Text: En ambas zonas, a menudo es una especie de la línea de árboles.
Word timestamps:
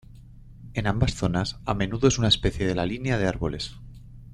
En 0.73 0.87
ambas 0.87 1.13
zonas, 1.13 1.59
a 1.63 1.75
menudo 1.75 2.07
es 2.07 2.17
una 2.17 2.27
especie 2.29 2.65
de 2.65 2.73
la 2.73 2.87
línea 2.87 3.19
de 3.19 3.27
árboles. 3.27 3.75